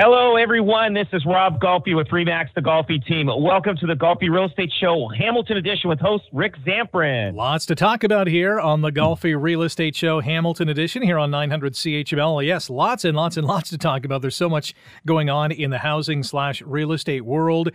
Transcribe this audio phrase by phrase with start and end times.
[0.00, 0.94] Hello, everyone.
[0.94, 3.26] This is Rob Golfi with Remax, the Golfi team.
[3.26, 7.34] Welcome to the Golfi Real Estate Show, Hamilton Edition, with host Rick Zamperin.
[7.34, 11.32] Lots to talk about here on the Golfi Real Estate Show, Hamilton Edition, here on
[11.32, 12.46] 900 CHML.
[12.46, 14.22] Yes, lots and lots and lots to talk about.
[14.22, 14.72] There's so much
[15.04, 17.70] going on in the housing slash real estate world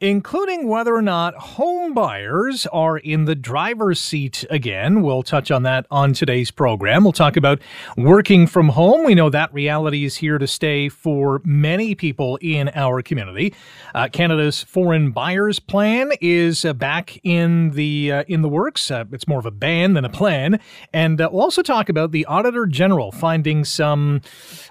[0.00, 5.02] including whether or not home buyers are in the driver's seat again.
[5.02, 7.02] We'll touch on that on today's program.
[7.02, 7.60] We'll talk about
[7.96, 9.04] working from home.
[9.04, 13.52] We know that reality is here to stay for many people in our community.
[13.92, 18.92] Uh, Canada's foreign buyers plan is uh, back in the uh, in the works.
[18.92, 20.60] Uh, it's more of a ban than a plan,
[20.92, 24.20] and uh, we'll also talk about the Auditor General finding some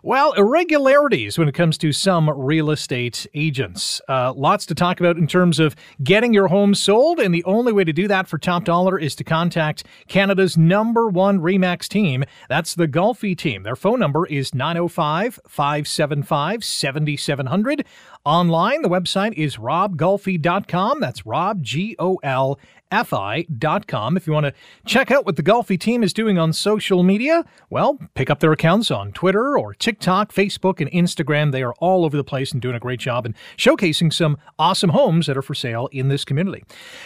[0.03, 3.99] well irregularities when it comes to some real estate agents.
[4.07, 7.19] Uh, lots to talk about in terms of getting your home sold.
[7.19, 11.07] And the only way to do that for top dollar is to contact Canada's number
[11.07, 12.23] one REMAX team.
[12.49, 13.63] That's the Golfi team.
[13.63, 17.85] Their phone number is 905 575 7700.
[18.27, 20.99] Online, the website is robgolfi.com.
[20.99, 22.59] That's Rob, G O L
[22.91, 24.17] fi.com.
[24.17, 24.53] If you want to
[24.85, 28.51] check out what the Golfi team is doing on social media, well, pick up their
[28.51, 31.53] accounts on Twitter or TikTok, Facebook, and Instagram.
[31.53, 34.89] They are all over the place and doing a great job and showcasing some awesome
[34.89, 36.65] homes that are for sale in this community.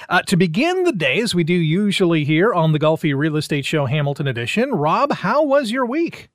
[0.09, 3.66] Uh, to begin the day, as we do usually here on the Golfi Real Estate
[3.66, 6.30] Show Hamilton Edition, Rob, how was your week?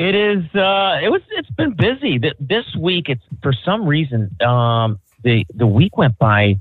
[0.00, 0.42] It is.
[0.54, 1.20] Uh, it was.
[1.32, 2.18] It's been busy.
[2.40, 4.34] This week, it's for some reason.
[4.40, 6.58] Um, the the week went by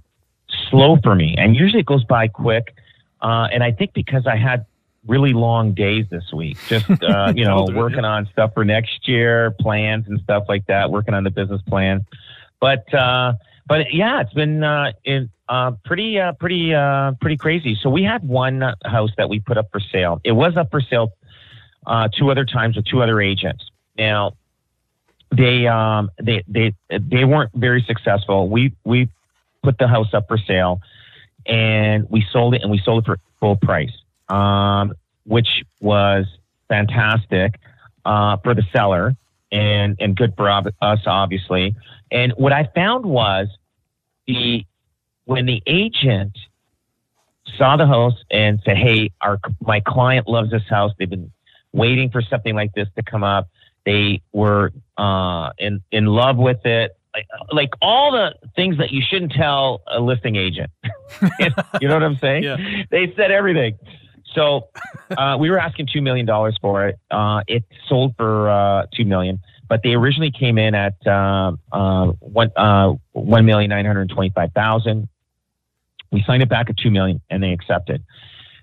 [0.69, 2.75] slow for me, and usually it goes by quick.
[3.21, 4.65] Uh, and I think because I had
[5.07, 9.51] really long days this week, just uh, you know, working on stuff for next year,
[9.51, 12.05] plans and stuff like that, working on the business plan.
[12.59, 13.35] But uh,
[13.69, 17.79] but yeah, it's been uh, in, uh, pretty uh, pretty uh, pretty crazy.
[17.81, 20.19] So we had one house that we put up for sale.
[20.25, 21.13] It was up for sale
[21.85, 23.69] uh, two other times with two other agents.
[23.97, 24.34] Now
[25.31, 28.50] they um, they they they weren't very successful.
[28.50, 29.09] We we
[29.63, 30.81] put the house up for sale,
[31.45, 33.91] and we sold it, and we sold it for full price,
[34.29, 34.94] um,
[35.25, 36.25] which was
[36.67, 37.59] fantastic
[38.06, 39.16] uh, for the seller
[39.51, 41.75] and and good for ob- us, obviously.
[42.11, 43.47] And what I found was
[44.28, 44.66] the
[45.25, 46.38] when the agent
[47.57, 50.91] saw the house and said, "Hey, our my client loves this house.
[50.97, 51.31] They've been
[51.74, 53.50] waiting for something like this to come up.
[53.85, 59.02] They were uh, in in love with it like, like all the things that you
[59.07, 60.72] shouldn't tell a listing agent.
[61.81, 62.44] you know what I'm saying?
[62.44, 62.58] Yeah.
[62.90, 63.78] They said everything.
[64.34, 64.69] So
[65.18, 67.00] uh, we were asking two million dollars for it.
[67.09, 72.08] Uh, it sold for uh, two million, but they originally came in at uh, uh,
[72.19, 75.08] one uh, one million nine hundred twenty-five thousand.
[76.12, 78.03] We signed it back at two million, and they accepted.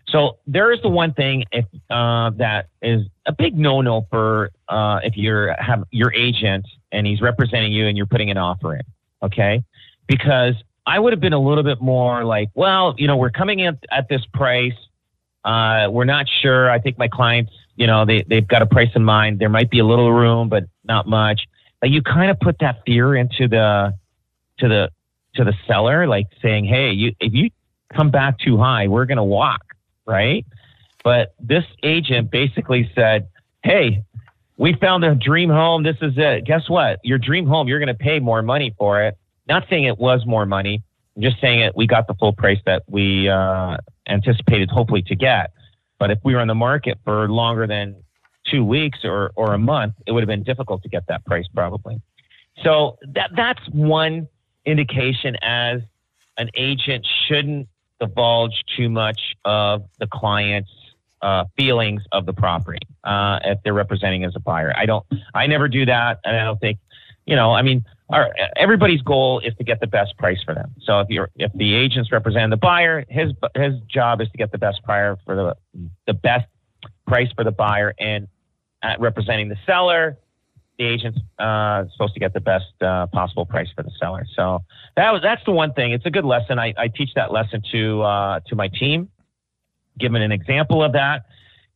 [0.08, 5.00] So there is the one thing if uh, that is a big no-no for uh,
[5.02, 8.82] if you're have your agent and he's representing you and you're putting an offer in,
[9.22, 9.64] okay?
[10.06, 10.54] Because
[10.86, 13.78] I would have been a little bit more like, well, you know, we're coming in
[13.90, 14.76] at this price.
[15.44, 16.70] Uh, we're not sure.
[16.70, 19.40] I think my clients, you know, they they've got a price in mind.
[19.40, 21.46] There might be a little room, but not much.
[21.82, 23.92] You kind of put that fear into the
[24.58, 24.90] to the
[25.34, 27.50] to the seller, like saying, hey, you if you
[27.92, 29.65] come back too high, we're gonna walk
[30.06, 30.44] right?
[31.04, 33.28] But this agent basically said,
[33.62, 34.04] Hey,
[34.56, 35.82] we found a dream home.
[35.82, 36.44] This is it.
[36.44, 37.00] Guess what?
[37.04, 39.16] Your dream home, you're going to pay more money for it.
[39.48, 40.82] Not saying it was more money.
[41.14, 41.76] I'm just saying it.
[41.76, 43.76] We got the full price that we uh,
[44.08, 45.52] anticipated, hopefully, to get.
[45.98, 47.96] But if we were on the market for longer than
[48.50, 51.46] two weeks or, or a month, it would have been difficult to get that price
[51.54, 52.00] probably.
[52.62, 54.28] So that that's one
[54.64, 55.80] indication as
[56.38, 57.68] an agent shouldn't
[58.00, 60.70] divulge too much of the client's
[61.22, 64.72] uh, feelings of the property uh, if they're representing as a buyer.
[64.76, 65.04] I don't.
[65.34, 66.78] I never do that, and I don't think.
[67.24, 70.72] You know, I mean, our, everybody's goal is to get the best price for them.
[70.82, 74.52] So if you're if the agent's representing the buyer, his his job is to get
[74.52, 75.56] the best buyer for the
[76.06, 76.46] the best
[77.06, 78.28] price for the buyer, and
[79.00, 80.18] representing the seller,
[80.78, 84.26] the agent's uh, supposed to get the best uh, possible price for the seller.
[84.34, 84.62] So
[84.96, 85.92] that was that's the one thing.
[85.92, 86.58] It's a good lesson.
[86.58, 89.08] I, I teach that lesson to uh, to my team,
[90.00, 91.26] them an example of that,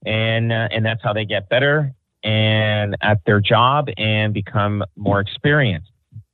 [0.04, 5.20] and uh, and that's how they get better and at their job and become more
[5.20, 5.90] experienced.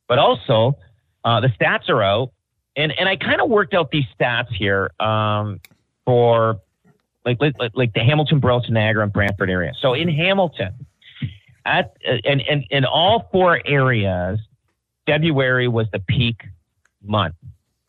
[0.09, 0.77] But also,
[1.25, 2.33] uh, the stats are out,
[2.77, 5.61] and and I kind of worked out these stats here um,
[6.05, 6.61] for
[7.25, 9.73] like, like like the Hamilton, Burlington, Niagara, and Brantford area.
[9.81, 10.87] So in Hamilton
[11.67, 14.39] at and and in all four areas,
[15.07, 16.37] February was the peak
[17.03, 17.35] month.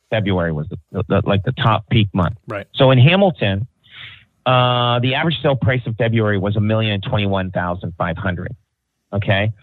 [0.10, 2.38] February was the, the, the like the top peak month.
[2.48, 2.68] Right.
[2.74, 3.68] So in Hamilton,
[4.46, 8.56] uh, the average sale price in February was a million twenty one thousand five hundred.
[9.14, 9.54] Okay,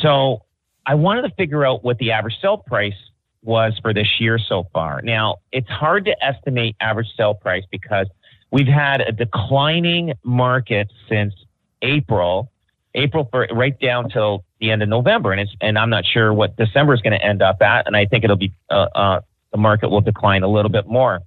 [0.00, 0.44] so
[0.86, 2.94] I wanted to figure out what the average sale price
[3.42, 5.02] was for this year so far.
[5.02, 8.06] Now it's hard to estimate average sale price because
[8.50, 11.34] we've had a declining market since
[11.82, 12.50] April,
[12.94, 16.32] April for right down till the end of November, and it's and I'm not sure
[16.32, 19.20] what December is going to end up at, and I think it'll be uh, uh,
[19.52, 21.20] the market will decline a little bit more.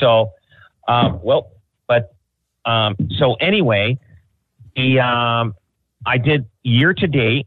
[0.00, 0.32] So,
[0.88, 1.52] um, well,
[1.86, 2.14] but
[2.64, 3.98] um, so anyway,
[4.74, 5.54] the um,
[6.06, 7.46] I did year to date.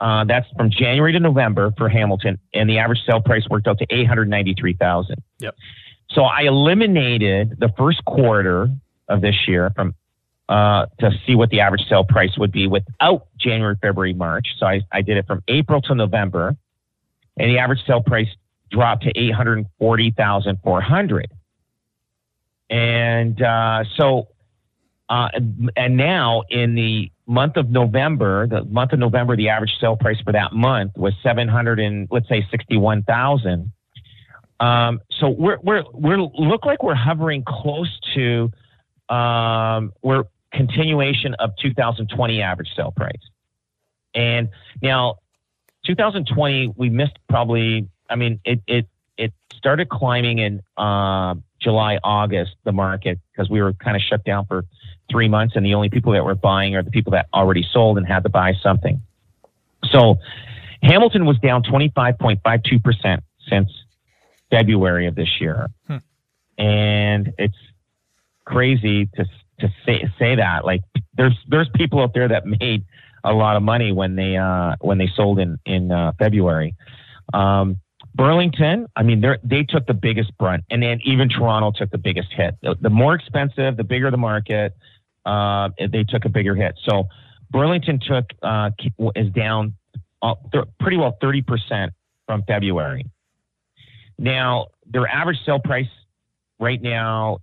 [0.00, 3.78] Uh, that's from January to November for Hamilton, and the average sale price worked out
[3.78, 5.22] to eight hundred ninety-three thousand.
[5.38, 5.54] Yep.
[6.10, 8.68] So I eliminated the first quarter
[9.08, 9.94] of this year from
[10.48, 14.46] uh, to see what the average sale price would be without January, February, March.
[14.58, 16.56] So I, I did it from April to November,
[17.36, 18.28] and the average sale price
[18.70, 21.30] dropped to eight hundred forty thousand four hundred.
[22.70, 24.28] And uh, so,
[25.08, 25.28] uh,
[25.76, 30.20] and now in the month of November, the month of November, the average sale price
[30.24, 33.72] for that month was seven hundred and let's say sixty one thousand.
[34.60, 38.50] Um, so we're we're we're look like we're hovering close to
[39.08, 43.14] um, we're continuation of 2020 average sale price.
[44.14, 44.48] And
[44.82, 45.16] now
[45.86, 52.52] 2020 we missed probably I mean it it it started climbing in uh, July August
[52.64, 54.64] the market because we were kind of shut down for
[55.10, 57.98] 3 months and the only people that were buying are the people that already sold
[57.98, 59.00] and had to buy something.
[59.90, 60.18] So
[60.82, 63.70] Hamilton was down 25.52% since
[64.50, 65.68] February of this year.
[65.86, 65.96] Hmm.
[66.58, 67.56] And it's
[68.52, 69.24] crazy to
[69.60, 70.64] to say say that.
[70.64, 70.82] Like
[71.16, 72.84] there's there's people out there that made
[73.24, 76.74] a lot of money when they uh, when they sold in in uh, February.
[77.32, 77.78] Um,
[78.14, 81.98] Burlington, I mean, they they took the biggest brunt, and then even Toronto took the
[81.98, 82.56] biggest hit.
[82.62, 84.76] The, the more expensive, the bigger the market,
[85.24, 86.78] uh, they took a bigger hit.
[86.88, 87.04] So
[87.50, 88.70] Burlington took uh,
[89.16, 89.74] is down
[90.20, 90.34] uh,
[90.78, 91.92] pretty well thirty percent
[92.26, 93.06] from February.
[94.18, 95.86] Now their average sale price
[96.58, 97.38] right now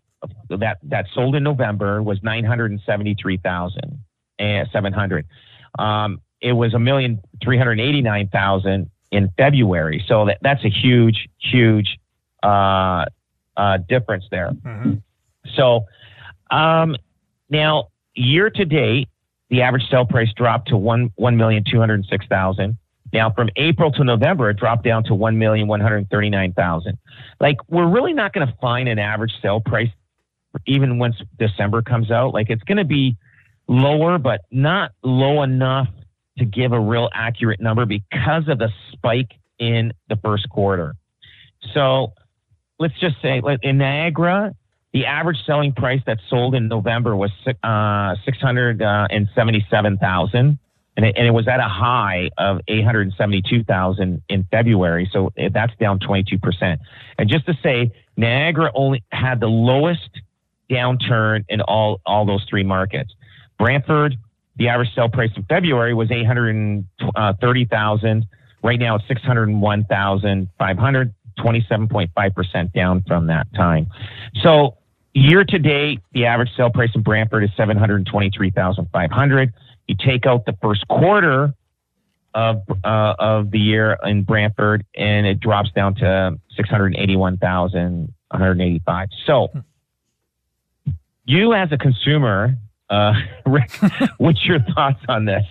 [0.50, 4.00] that that sold in November was nine hundred and seventy three thousand
[4.38, 5.26] and seven hundred.
[5.78, 10.04] Um, it was a million three hundred eighty nine thousand in February.
[10.08, 11.98] So that, that's a huge, huge
[12.44, 13.06] uh,
[13.58, 14.52] uh, difference there.
[14.52, 14.94] Mm-hmm.
[15.56, 15.86] So
[16.52, 16.96] um,
[17.50, 19.10] now year to date,
[19.50, 22.78] the average sale price dropped to one one million two hundred six thousand.
[23.12, 26.54] Now, from April to November, it dropped down to one million one hundred thirty nine
[26.54, 27.00] thousand.
[27.40, 29.90] Like, we're really not going to find an average sale price
[30.66, 32.34] even once December comes out.
[32.34, 33.18] Like it's going to be
[33.68, 35.88] lower, but not low enough
[36.38, 40.96] to give a real accurate number because of the spike in the first quarter.
[41.74, 42.14] So
[42.80, 44.56] let's just say in Niagara,
[44.94, 47.30] the average selling price that sold in November was
[47.64, 50.60] uh, 677,000
[50.98, 55.08] and it, and it was at a high of 872,000 in February.
[55.14, 56.80] So that's down 22%.
[57.18, 60.10] And just to say, Niagara only had the lowest
[60.70, 63.14] downturn in all all those three markets.
[63.58, 64.16] Brantford,
[64.58, 66.86] the average sale price in February was eight hundred and
[67.42, 68.26] thirty thousand.
[68.64, 71.14] Right now, it's six hundred and one thousand five hundred.
[71.40, 73.88] 27.5 percent down from that time.
[74.44, 74.78] So
[75.14, 79.12] year to date, the average sale price in Brantford is seven hundred twenty-three thousand five
[79.12, 79.54] hundred.
[79.88, 81.54] You take out the first quarter
[82.34, 87.38] of uh, of the year in Brantford, and it drops down to six hundred eighty-one
[87.38, 89.10] thousand one hundred eighty-five.
[89.26, 89.50] So
[91.30, 92.58] you as a consumer,
[92.90, 93.14] uh,
[93.46, 93.72] Rick,
[94.18, 95.44] what's your thoughts on this?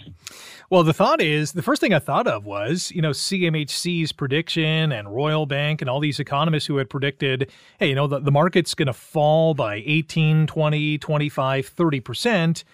[0.71, 4.93] Well, the thought is the first thing I thought of was, you know, CMHC's prediction
[4.93, 8.33] and Royal Bank and all these economists who had predicted, hey, you know, the, the
[8.33, 12.65] market's going to fall by 18, 20, 25, 30%.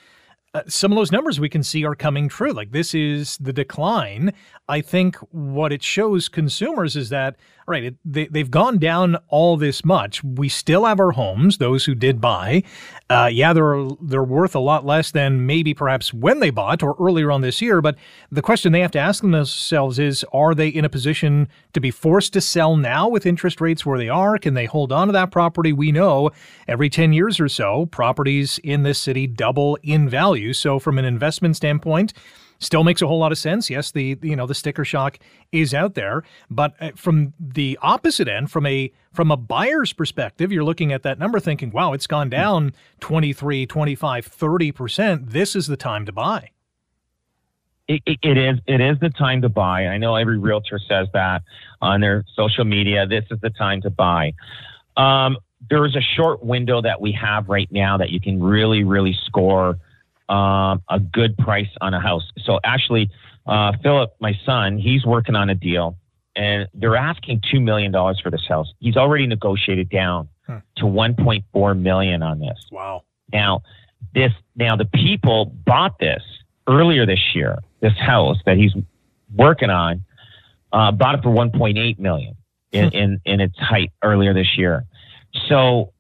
[0.54, 2.52] Uh, some of those numbers we can see are coming true.
[2.52, 4.32] Like this is the decline.
[4.68, 9.56] I think what it shows consumers is that right, it, they, they've gone down all
[9.56, 10.22] this much.
[10.22, 12.62] We still have our homes, those who did buy.
[13.10, 16.96] Uh, yeah, they're, they're worth a lot less than maybe perhaps when they bought or
[17.00, 17.80] earlier on this year.
[17.80, 17.96] But
[18.30, 21.90] the question they have to ask themselves is are they in a position to be
[21.90, 24.38] forced to sell now with interest rates where they are?
[24.38, 25.72] Can they hold on to that property?
[25.72, 26.30] We know
[26.68, 30.52] every 10 years or so, properties in this city double in value.
[30.52, 32.12] So, from an investment standpoint,
[32.58, 33.70] still makes a whole lot of sense.
[33.70, 35.18] Yes, the you know the sticker shock
[35.52, 40.50] is out there, but uh, from the opposite end, from a from a buyer's perspective,
[40.50, 45.30] you're looking at that number thinking, "Wow, it's gone down 23, 25, 30%.
[45.30, 46.50] This is the time to buy."
[47.88, 49.86] it, it, it is it is the time to buy.
[49.86, 51.42] I know every realtor says that
[51.80, 53.06] on their social media.
[53.06, 54.32] This is the time to buy.
[54.96, 55.36] Um,
[55.68, 59.16] there is a short window that we have right now that you can really really
[59.26, 59.78] score
[60.28, 62.24] um, a good price on a house.
[62.44, 63.10] So actually,
[63.46, 65.96] uh, Philip, my son, he's working on a deal,
[66.34, 68.72] and they're asking two million dollars for this house.
[68.80, 70.60] He's already negotiated down huh.
[70.76, 72.66] to one point four million on this.
[72.70, 73.02] Wow.
[73.32, 73.62] Now,
[74.14, 76.22] this now the people bought this
[76.66, 77.58] earlier this year.
[77.80, 78.72] This house that he's
[79.34, 80.04] working on
[80.72, 82.36] uh, bought it for 1.8 million
[82.72, 82.96] in, hmm.
[82.96, 84.84] in in its height earlier this year.
[85.48, 85.92] So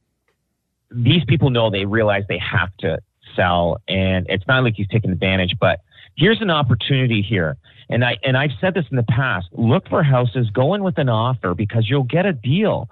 [0.90, 3.00] these people know they realize they have to
[3.36, 5.54] sell, and it's not like he's taking advantage.
[5.60, 5.80] But
[6.16, 7.56] here's an opportunity here,
[7.88, 9.48] and I and I've said this in the past.
[9.52, 12.88] Look for houses, go in with an offer because you'll get a deal.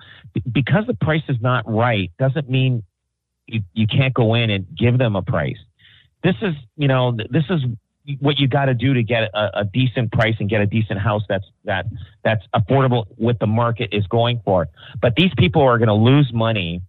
[0.50, 2.82] Because the price is not right doesn't mean
[3.46, 5.58] you, you can't go in and give them a price.
[6.22, 7.61] This is you know this is
[8.20, 10.99] what you got to do to get a, a, decent price and get a decent
[10.99, 11.87] house that's that
[12.25, 14.68] that's affordable what the market is going for.
[15.00, 16.82] But these people are going to lose money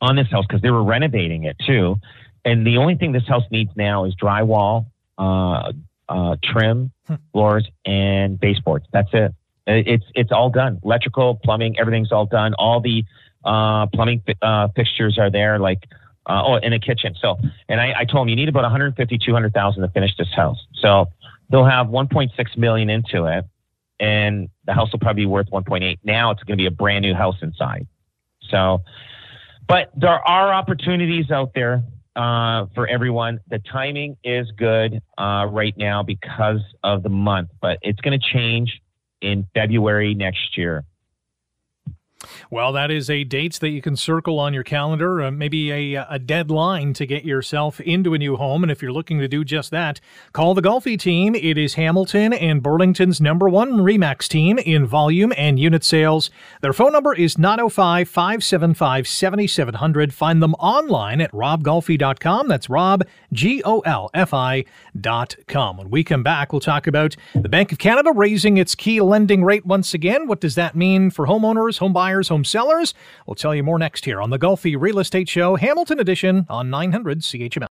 [0.00, 1.96] on this house because they were renovating it too.
[2.44, 4.86] And the only thing this house needs now is drywall,
[5.18, 5.72] uh,
[6.08, 7.14] uh, trim, hmm.
[7.32, 8.86] floors, and baseboards.
[8.92, 9.34] That's it.
[9.66, 10.80] It's it's all done.
[10.82, 12.54] Electrical, plumbing, everything's all done.
[12.54, 13.04] All the
[13.44, 15.86] uh, plumbing uh, fixtures are there, like
[16.26, 17.14] uh, oh, in a kitchen.
[17.20, 20.58] So, and I, I told him you need about 150, 200,000 to finish this house.
[20.74, 21.06] So
[21.50, 23.44] they'll have 1.6 million into it,
[23.98, 25.98] and the house will probably be worth 1.8.
[26.04, 27.86] Now it's going to be a brand new house inside.
[28.48, 28.82] So,
[29.68, 31.84] but there are opportunities out there
[32.16, 33.40] uh, for everyone.
[33.48, 38.26] The timing is good uh, right now because of the month, but it's going to
[38.32, 38.80] change
[39.20, 40.84] in February next year.
[42.50, 46.06] Well, that is a date that you can circle on your calendar, uh, maybe a,
[46.08, 48.62] a deadline to get yourself into a new home.
[48.62, 50.00] And if you're looking to do just that,
[50.32, 51.34] call the Golfi team.
[51.34, 56.30] It is Hamilton and Burlington's number one REMAX team in volume and unit sales.
[56.60, 60.12] Their phone number is 905 575 7700.
[60.12, 62.48] Find them online at robgolfi.com.
[62.48, 65.76] That's Rob, G O L F I.com.
[65.78, 69.42] When we come back, we'll talk about the Bank of Canada raising its key lending
[69.42, 70.26] rate once again.
[70.26, 72.09] What does that mean for homeowners, home buyers?
[72.10, 72.94] Buyers, home sellers.
[73.26, 76.70] We'll tell you more next here on the Golfi Real Estate Show, Hamilton Edition on
[76.70, 77.66] 900 CHML.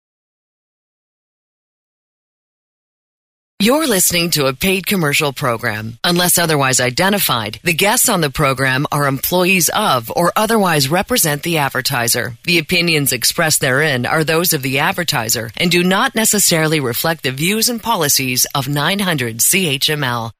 [3.58, 5.98] You're listening to a paid commercial program.
[6.04, 11.56] Unless otherwise identified, the guests on the program are employees of or otherwise represent the
[11.56, 12.36] advertiser.
[12.44, 17.30] The opinions expressed therein are those of the advertiser and do not necessarily reflect the
[17.30, 20.32] views and policies of 900 CHML.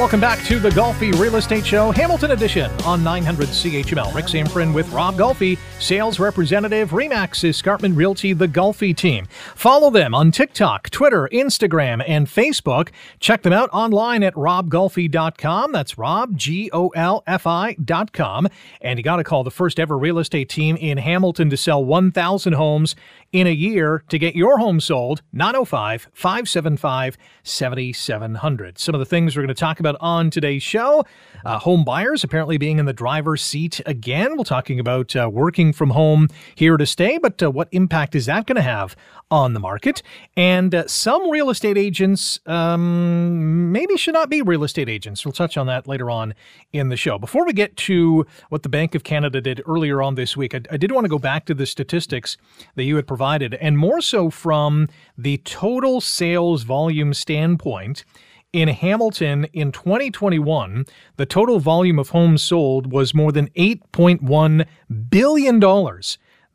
[0.00, 4.14] Welcome back to the Golfi Real Estate Show, Hamilton Edition on 900 CHML.
[4.14, 9.26] Rick Zamperin with Rob Golfi, sales representative, Remax Escarpment Realty, the Golfi team.
[9.54, 12.88] Follow them on TikTok, Twitter, Instagram, and Facebook.
[13.18, 15.72] Check them out online at robgolfi.com.
[15.72, 18.48] That's Rob, G O L F I.com.
[18.80, 21.84] And you got to call the first ever real estate team in Hamilton to sell
[21.84, 22.96] 1,000 homes
[23.32, 25.20] in a year to get your home sold.
[25.34, 28.78] 905 575 7700.
[28.78, 31.04] Some of the things we're going to talk about on today's show
[31.44, 34.36] uh, home buyers apparently being in the driver's seat again.
[34.36, 38.26] We're talking about uh, working from home here to stay, but uh, what impact is
[38.26, 38.96] that going to have
[39.30, 40.02] on the market?
[40.36, 45.24] And uh, some real estate agents um, maybe should not be real estate agents.
[45.24, 46.34] We'll touch on that later on
[46.72, 47.18] in the show.
[47.18, 50.60] Before we get to what the Bank of Canada did earlier on this week, I,
[50.70, 52.36] I did want to go back to the statistics
[52.74, 58.04] that you had provided, and more so from the total sales volume standpoint.
[58.52, 60.84] In Hamilton in 2021,
[61.16, 64.66] the total volume of homes sold was more than $8.1
[65.08, 65.60] billion.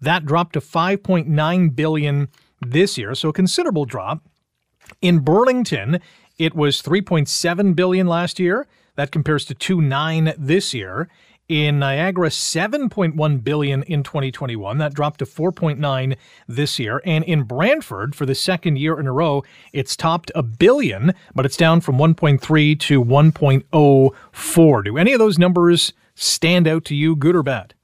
[0.01, 2.27] That dropped to 5.9 billion
[2.59, 4.25] this year, so a considerable drop.
[5.01, 6.01] In Burlington,
[6.37, 8.67] it was 3.7 billion last year.
[8.97, 11.07] That compares to 2.9 this year.
[11.47, 14.79] In Niagara, 7.1 billion in 2021.
[14.79, 17.03] That dropped to 4.9 this year.
[17.05, 21.45] And in Brantford, for the second year in a row, it's topped a billion, but
[21.45, 24.83] it's down from 1.3 to 1.04.
[24.83, 27.75] Do any of those numbers stand out to you, good or bad?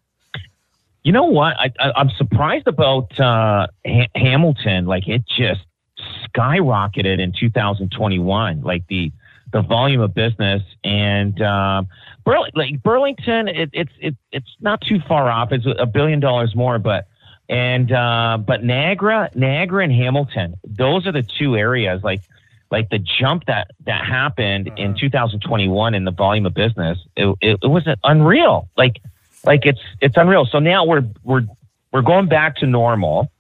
[1.04, 1.56] You know what?
[1.60, 4.86] I, am surprised about uh, ha- Hamilton.
[4.88, 5.62] Like it just
[6.36, 8.62] skyrocketed in 2021.
[8.62, 9.12] Like the
[9.52, 11.88] the volume of business and um,
[12.24, 15.52] Burl- like Burlington, it, it's it, it's not too far off.
[15.52, 17.08] It's a billion dollars more, but
[17.50, 22.04] and uh, but Niagara, Niagara and Hamilton, those are the two areas.
[22.04, 22.22] Like
[22.72, 24.82] like the jump that that happened uh-huh.
[24.82, 28.70] in 2021 in the volume of business, it, it, it was unreal.
[28.78, 29.02] Like
[29.44, 30.46] like it's it's unreal.
[30.46, 31.46] So now we're we're
[31.92, 33.32] we're going back to normal.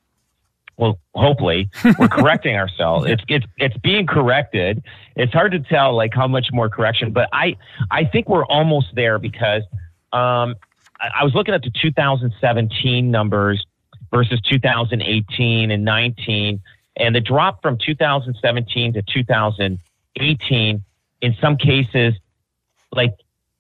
[0.82, 1.70] Well, hopefully
[2.00, 3.06] we're correcting ourselves.
[3.08, 4.84] It's it's it's being corrected.
[5.16, 7.56] It's hard to tell like how much more correction, but I
[7.92, 9.62] I think we're almost there because
[10.12, 10.56] um,
[11.00, 13.64] I, I was looking at the 2017 numbers
[14.12, 16.62] versus 2018 and 19.
[16.98, 20.84] And the drop from 2017 to 2018,
[21.22, 22.16] in some cases,
[22.92, 23.14] like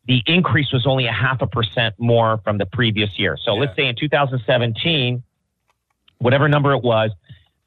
[0.07, 3.37] the increase was only a half a percent more from the previous year.
[3.37, 3.59] So yeah.
[3.59, 5.21] let's say in 2017,
[6.21, 7.11] whatever number it was,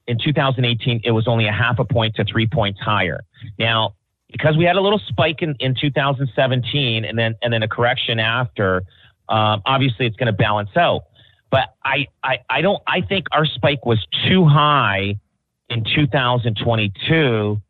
[0.07, 3.25] in 2018, it was only a half a point to three points higher.
[3.59, 3.95] Now,
[4.31, 8.19] because we had a little spike in, in 2017 and then and then a correction
[8.19, 8.83] after,
[9.29, 11.05] um, obviously it's going to balance out.
[11.51, 15.17] But I, I, I don't, I think our spike was too high
[15.71, 17.61] in 2022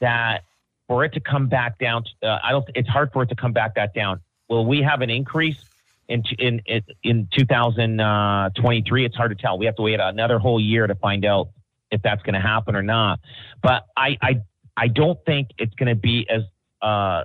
[0.00, 0.44] that
[0.88, 3.52] for it to come back down, uh, I don't, it's hard for it to come
[3.52, 4.20] back that down.
[4.48, 5.62] Will we have an increase
[6.08, 6.60] in, in,
[7.02, 9.04] in 2023?
[9.04, 9.58] It's hard to tell.
[9.58, 11.48] We have to wait another whole year to find out
[11.90, 13.20] if that's going to happen or not.
[13.62, 14.42] But I, I,
[14.76, 16.42] I don't think it's going to be as,
[16.80, 17.24] uh,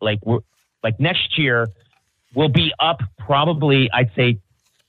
[0.00, 0.40] like, we're
[0.82, 1.68] like next year,
[2.34, 4.38] we'll be up probably, I'd say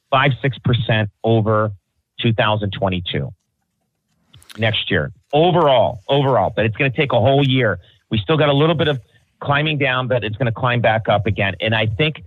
[0.10, 1.72] five, 6% over
[2.22, 3.34] 2022
[4.58, 7.80] next year overall, overall, but it's going to take a whole year.
[8.10, 9.02] We still got a little bit of
[9.40, 11.56] climbing down, but it's going to climb back up again.
[11.60, 12.24] And I think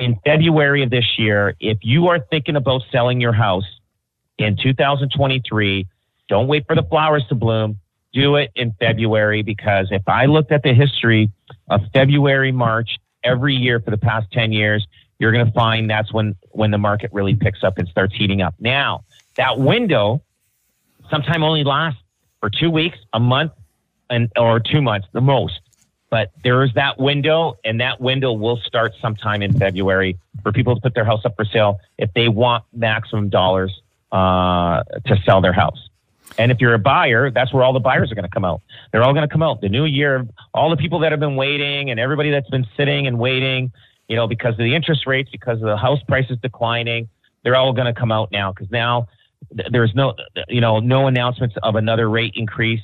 [0.00, 3.66] in February of this year, if you are thinking about selling your house
[4.38, 5.86] in 2023,
[6.28, 7.78] don't wait for the flowers to bloom.
[8.12, 11.30] Do it in February because if I looked at the history
[11.68, 14.84] of February, March, every year for the past 10 years,
[15.18, 18.40] you're going to find that's when when the market really picks up and starts heating
[18.40, 18.54] up.
[18.58, 19.04] Now,
[19.36, 20.22] that window
[21.10, 22.00] sometime only lasts
[22.40, 23.52] for two weeks, a month,
[24.08, 25.59] and or two months, the most.
[26.10, 30.74] But there is that window, and that window will start sometime in February for people
[30.74, 35.40] to put their house up for sale if they want maximum dollars uh, to sell
[35.40, 35.88] their house.
[36.38, 38.60] And if you're a buyer, that's where all the buyers are going to come out.
[38.90, 39.60] They're all going to come out.
[39.60, 43.06] The new year, all the people that have been waiting and everybody that's been sitting
[43.06, 43.72] and waiting
[44.10, 47.08] you know, because of the interest rates, because of the house prices declining,
[47.44, 49.06] they're all going to come out now because now
[49.70, 50.14] there's no,
[50.48, 52.80] you know, no announcements of another rate increase.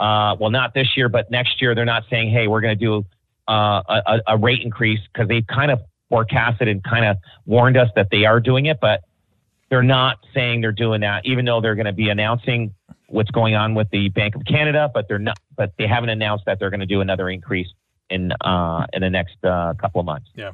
[0.00, 2.84] Uh, well, not this year, but next year, they're not saying, hey, we're going to
[2.84, 3.04] do
[3.46, 7.88] uh, a, a rate increase because they've kind of forecasted and kind of warned us
[7.94, 9.02] that they are doing it, but
[9.68, 12.74] they're not saying they're doing that, even though they're going to be announcing
[13.08, 16.44] what's going on with the Bank of Canada, but they're not, but they haven't announced
[16.46, 17.68] that they're going to do another increase
[18.08, 20.28] in uh, in the next uh, couple of months.
[20.34, 20.52] Yeah.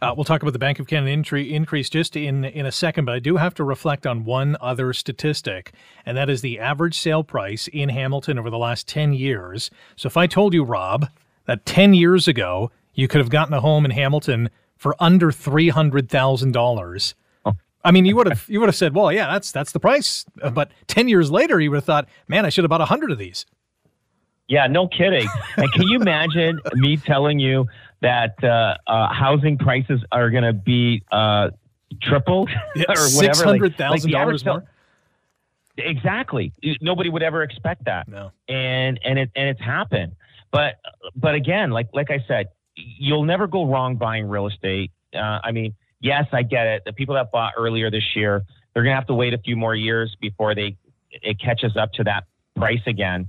[0.00, 3.14] Uh, we'll talk about the Bank of Canada increase just in in a second, but
[3.14, 5.72] I do have to reflect on one other statistic,
[6.04, 9.70] and that is the average sale price in Hamilton over the last ten years.
[9.96, 11.08] So if I told you, Rob,
[11.46, 15.68] that ten years ago you could have gotten a home in Hamilton for under three
[15.68, 17.14] hundred thousand dollars.
[17.84, 20.24] I mean, you would have you would have said, "Well, yeah, that's that's the price."
[20.40, 23.10] Uh, but ten years later, you would have thought, "Man, I should have bought hundred
[23.10, 23.44] of these."
[24.48, 25.28] Yeah, no kidding.
[25.56, 27.66] and can you imagine me telling you
[28.04, 31.48] that uh, uh, housing prices are going to be uh,
[32.02, 33.08] tripled yeah, or whatever.
[33.08, 34.64] Six hundred thousand like, dollars more.
[35.78, 36.52] Exactly.
[36.82, 38.06] Nobody would ever expect that.
[38.06, 38.30] No.
[38.46, 40.16] And and it and it's happened.
[40.52, 40.74] But
[41.16, 44.92] but again, like like I said, you'll never go wrong buying real estate.
[45.14, 46.82] Uh, I mean, yes, I get it.
[46.84, 49.74] The people that bought earlier this year, they're gonna have to wait a few more
[49.74, 50.76] years before they
[51.10, 53.28] it catches up to that price again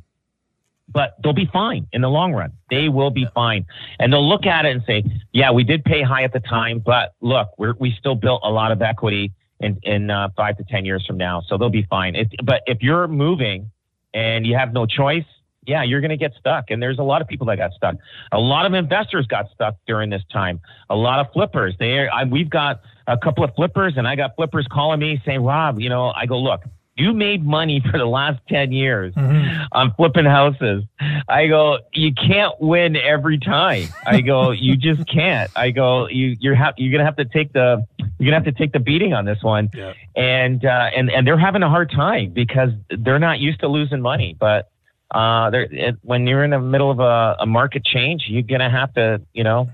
[0.87, 2.51] but they'll be fine in the long run.
[2.69, 3.65] They will be fine.
[3.99, 6.79] And they'll look at it and say, yeah, we did pay high at the time,
[6.79, 10.63] but look, we're, we still built a lot of equity in, in uh, five to
[10.63, 11.41] 10 years from now.
[11.47, 12.15] So they'll be fine.
[12.15, 13.71] It, but if you're moving
[14.13, 15.25] and you have no choice,
[15.65, 16.69] yeah, you're going to get stuck.
[16.69, 17.95] And there's a lot of people that got stuck.
[18.31, 20.59] A lot of investors got stuck during this time.
[20.89, 21.73] A lot of flippers.
[21.79, 25.43] They, I, we've got a couple of flippers, and I got flippers calling me saying,
[25.43, 26.61] Rob, you know, I go, look,
[26.95, 29.63] you made money for the last 10 years mm-hmm.
[29.73, 30.83] on flipping houses.
[31.27, 33.87] I go, you can't win every time.
[34.05, 35.51] I go, you just can't.
[35.55, 38.45] I go, you, you're, ha- you're going to have to take the, you're going to
[38.45, 39.69] have to take the beating on this one.
[39.73, 39.93] Yeah.
[40.15, 44.01] And, uh, and, and they're having a hard time because they're not used to losing
[44.01, 44.69] money, but,
[45.11, 48.69] uh, it, when you're in the middle of a, a market change, you're going to
[48.69, 49.69] have to, you know,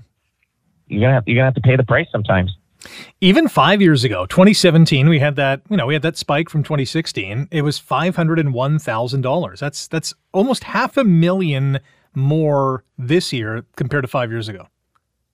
[0.88, 2.56] you're going to have, you're going to have to pay the price sometimes.
[3.20, 6.62] Even five years ago, 2017, we had that, you know, we had that spike from
[6.62, 7.48] 2016.
[7.50, 9.58] It was $501,000.
[9.58, 11.78] That's, that's almost half a million
[12.14, 14.66] more this year compared to five years ago.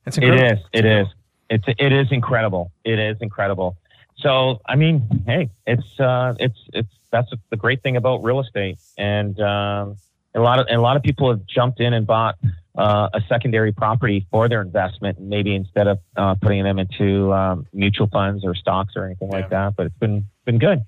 [0.07, 0.47] It's incredible.
[0.47, 0.59] It is.
[0.73, 1.07] It is.
[1.51, 2.71] It's, it is incredible.
[2.85, 3.77] It is incredible.
[4.19, 8.79] So, I mean, hey, it's, uh, it's, it's, that's the great thing about real estate.
[8.99, 9.97] And, um,
[10.35, 12.37] a lot of, and a lot of people have jumped in and bought
[12.79, 17.67] uh, a secondary property for their investment, maybe instead of uh, putting them into um,
[17.73, 19.39] mutual funds or stocks or anything yeah.
[19.39, 19.77] like that.
[19.77, 20.83] But it's been been good.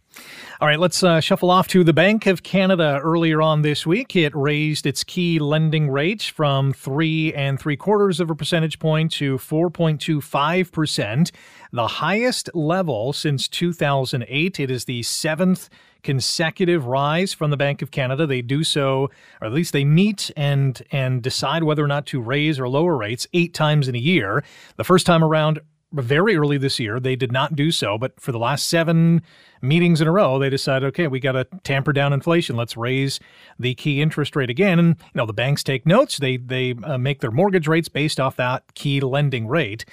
[0.60, 2.98] All right, let's uh, shuffle off to the Bank of Canada.
[3.02, 8.20] Earlier on this week, it raised its key lending rates from three and three quarters
[8.20, 11.32] of a percentage point to four point two five percent,
[11.72, 14.60] the highest level since two thousand eight.
[14.60, 15.68] It is the seventh
[16.02, 18.26] consecutive rise from the Bank of Canada.
[18.26, 19.10] They do so,
[19.42, 22.96] or at least they meet and and decide whether or not to raise or lower
[22.96, 24.44] rates eight times in a year.
[24.76, 25.60] The first time around
[25.92, 27.00] very early this year.
[27.00, 29.22] They did not do so, but for the last seven
[29.60, 32.56] meetings in a row, they decided, okay, we got to tamper down inflation.
[32.56, 33.18] Let's raise
[33.58, 34.78] the key interest rate again.
[34.78, 36.18] And you know, the banks take notes.
[36.18, 39.84] They they uh, make their mortgage rates based off that key lending rate.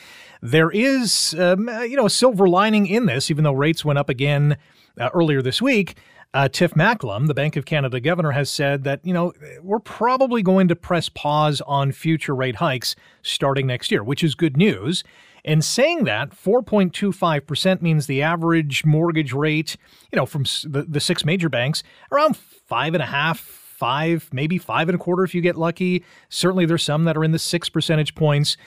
[0.41, 4.09] There is, um, you know, a silver lining in this, even though rates went up
[4.09, 4.57] again
[4.99, 5.97] uh, earlier this week.
[6.37, 10.43] Uh, Tiff Macklem, the Bank of Canada governor, has said that, you know, we're probably
[10.43, 15.03] going to press pause on future rate hikes starting next year, which is good news.
[15.43, 19.77] And saying that, 4.25% means the average mortgage rate,
[20.11, 24.59] you know, from the, the six major banks, around five and a half, five, maybe
[24.59, 26.03] five and a quarter if you get lucky.
[26.29, 28.57] Certainly there's some that are in the six percentage points.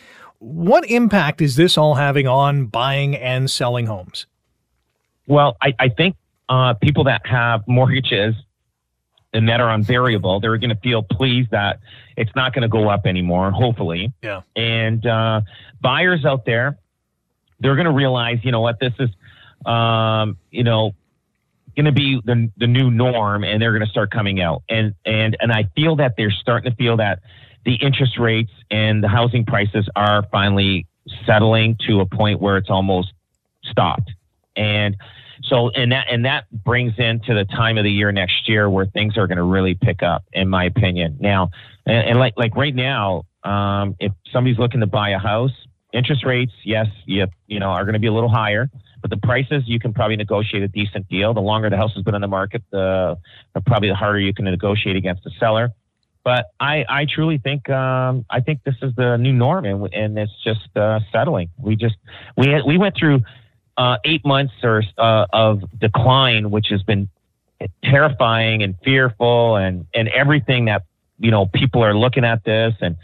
[0.41, 4.27] What impact is this all having on buying and selling homes?
[5.29, 6.17] Well, I, I think
[6.51, 8.35] uh, people that have mortgages
[9.33, 11.79] and that are on variable, they're going to feel pleased that
[12.17, 14.13] it's not going to go up anymore, hopefully.
[14.21, 14.41] Yeah.
[14.57, 15.43] And uh,
[15.81, 16.77] buyers out there,
[17.61, 19.11] they're going to realize, you know what, this is,
[19.65, 20.95] um, you know,
[21.77, 24.65] going to be the, the new norm and they're going to start coming out.
[24.69, 27.21] And, and, and I feel that they're starting to feel that
[27.65, 30.89] the interest rates and the housing prices are finally
[31.25, 33.13] settling to a point where it's almost
[33.63, 34.11] stopped.
[34.57, 34.97] And
[35.45, 38.87] so, and that and that brings into the time of the year next year where
[38.87, 41.17] things are going to really pick up, in my opinion.
[41.21, 41.51] Now,
[41.87, 45.53] and, and like like right now, um, if somebody's looking to buy a house,
[45.93, 49.17] interest rates, yes, you you know, are going to be a little higher, but the
[49.17, 51.33] prices you can probably negotiate a decent deal.
[51.33, 53.17] The longer the house has been on the market, the,
[53.55, 55.71] the probably the harder you can negotiate against the seller.
[56.23, 60.19] But I, I truly think um, I think this is the new norm, and, and
[60.19, 61.49] it's just uh, settling.
[61.59, 61.97] We just
[62.37, 63.21] we we went through
[63.81, 67.09] uh, eight months or uh, of decline, which has been
[67.83, 70.83] terrifying and fearful, and and everything that
[71.19, 72.97] you know people are looking at this, and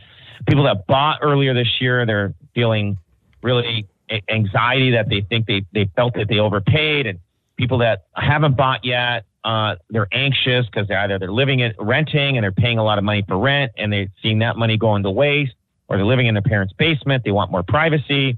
[0.47, 2.99] people that bought earlier this year, they're feeling
[3.43, 3.87] really
[4.29, 7.21] anxiety that they think they they felt that they overpaid, and
[7.57, 12.37] people that haven't bought yet, uh, they're anxious because they're either they're living in renting
[12.37, 15.03] and they're paying a lot of money for rent, and they're seeing that money going
[15.05, 15.55] to waste,
[15.89, 18.37] or they're living in their parents' basement, they want more privacy.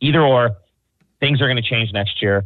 [0.00, 0.56] Either or,
[1.20, 2.44] things are going to change next year.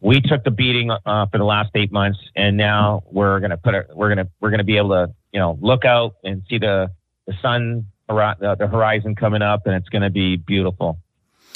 [0.00, 3.58] We took the beating uh, for the last eight months, and now we're going to
[3.58, 3.88] put it.
[3.94, 6.58] We're going to we're going to be able to you know look out and see
[6.58, 6.90] the
[7.26, 10.98] the sun the horizon coming up, and it's going to be beautiful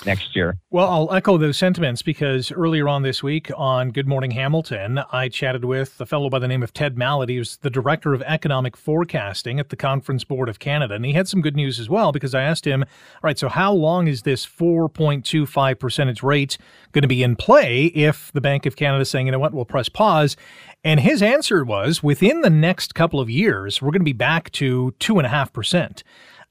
[0.06, 0.58] next year.
[0.70, 5.28] Well, I'll echo those sentiments because earlier on this week on Good Morning Hamilton, I
[5.28, 8.76] chatted with a fellow by the name of Ted Malady, who's the director of economic
[8.76, 10.94] forecasting at the Conference Board of Canada.
[10.94, 13.48] And he had some good news as well because I asked him, all right, so
[13.48, 16.58] how long is this 4.25 percentage rate
[16.92, 19.54] going to be in play if the Bank of Canada is saying, you know what,
[19.54, 20.36] we'll press pause?
[20.82, 24.50] And his answer was within the next couple of years, we're going to be back
[24.52, 26.02] to 2.5%.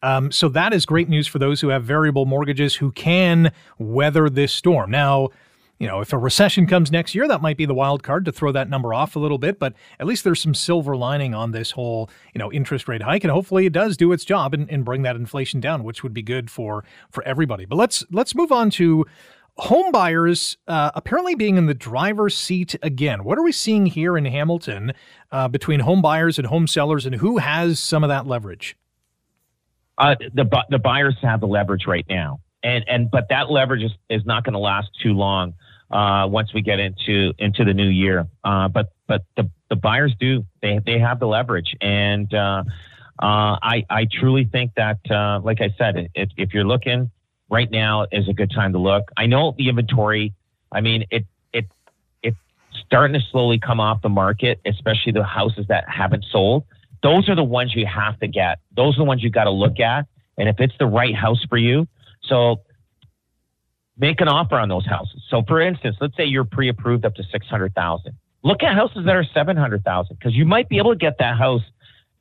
[0.04, 4.30] Um, so that is great news for those who have variable mortgages who can weather
[4.30, 4.92] this storm.
[4.92, 5.30] Now,
[5.80, 8.32] you know, if a recession comes next year, that might be the wild card to
[8.32, 9.60] throw that number off a little bit.
[9.60, 13.24] But at least there's some silver lining on this whole, you know, interest rate hike,
[13.24, 16.14] and hopefully it does do its job and, and bring that inflation down, which would
[16.14, 17.66] be good for for everybody.
[17.66, 19.06] But let's let's move on to
[19.58, 23.24] home buyers uh, apparently being in the driver's seat again.
[23.24, 24.94] What are we seeing here in Hamilton
[25.32, 28.76] uh, between home buyers and home sellers, and who has some of that leverage?
[29.98, 33.92] Uh, the the buyers have the leverage right now, and and but that leverage is,
[34.10, 35.54] is not going to last too long
[35.92, 38.28] uh, once we get into into the new year.
[38.44, 42.64] Uh, but but the the buyers do they they have the leverage, and uh,
[43.22, 47.12] uh, I I truly think that uh, like I said, if if you're looking
[47.50, 49.12] right now is a good time to look.
[49.16, 50.34] I know the inventory.
[50.72, 51.68] I mean it it
[52.24, 52.38] it's
[52.86, 56.64] starting to slowly come off the market, especially the houses that haven't sold
[57.04, 58.60] those are the ones you have to get.
[58.76, 60.06] Those are the ones you got to look at.
[60.38, 61.88] And if it's the right house for you,
[62.24, 62.62] so
[63.98, 65.22] make an offer on those houses.
[65.30, 68.14] So, for instance, let's say you're pre-approved up to six hundred thousand.
[68.44, 71.18] Look at houses that are seven hundred thousand because you might be able to get
[71.20, 71.62] that house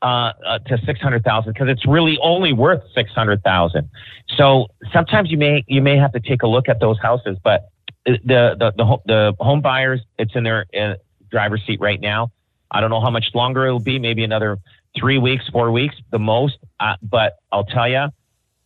[0.03, 3.89] uh, uh, to six hundred thousand because it's really only worth six hundred thousand.
[4.37, 7.69] So sometimes you may you may have to take a look at those houses, but
[8.05, 10.95] the the the, the home buyers it's in their uh,
[11.31, 12.31] driver's seat right now.
[12.73, 13.99] I don't know how much longer it'll be.
[13.99, 14.59] Maybe another
[14.99, 16.59] three weeks, four weeks, the most.
[16.81, 18.09] Uh, but I'll tell you,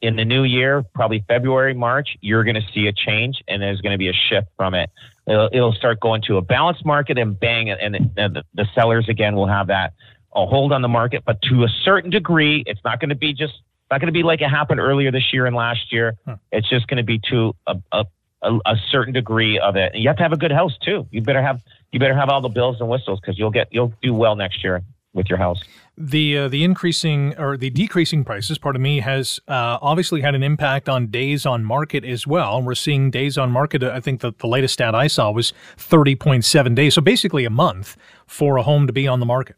[0.01, 3.81] in the new year, probably February, March, you're going to see a change, and there's
[3.81, 4.91] going to be a shift from it.
[5.27, 9.09] It'll, it'll start going to a balanced market, and bang, and, and the, the sellers
[9.09, 9.93] again will have that
[10.37, 13.33] a hold on the market, but to a certain degree, it's not going to be
[13.33, 13.55] just
[13.91, 16.15] not going to be like it happened earlier this year and last year.
[16.27, 16.37] Huh.
[16.53, 18.05] It's just going to be to a, a,
[18.43, 19.95] a, certain degree of it.
[19.95, 21.07] And you have to have a good house too.
[21.11, 21.61] You better have
[21.93, 24.63] you better have all the bills and whistles because you'll get you'll do well next
[24.63, 25.63] year with your house.
[25.99, 30.35] The uh, the increasing or the decreasing prices, part of me, has uh, obviously had
[30.35, 32.59] an impact on days on market as well.
[32.59, 33.83] And we're seeing days on market.
[33.83, 37.47] I think that the latest stat I saw was thirty point seven days, so basically
[37.47, 37.97] a month
[38.27, 39.57] for a home to be on the market.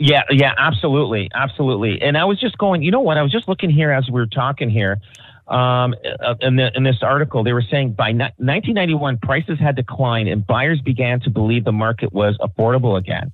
[0.00, 2.00] Yeah, yeah, absolutely, absolutely.
[2.00, 3.18] And I was just going, you know what?
[3.18, 4.98] I was just looking here as we were talking here.
[5.48, 10.28] Um, uh, in, the, in this article, they were saying by 1991, prices had declined
[10.28, 13.32] and buyers began to believe the market was affordable again.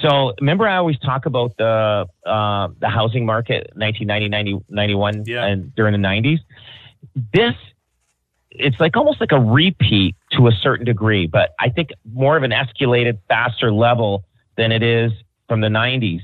[0.00, 5.44] So remember, I always talk about the uh, the housing market, 1990, 91, yeah.
[5.44, 6.38] and during the 90s.
[7.32, 7.54] This
[8.50, 12.42] it's like almost like a repeat to a certain degree, but I think more of
[12.42, 14.24] an escalated, faster level
[14.56, 15.12] than it is
[15.48, 16.20] from the 90s.